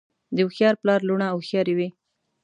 [0.35, 1.89] د هوښیار پلار لوڼه هوښیارې وي.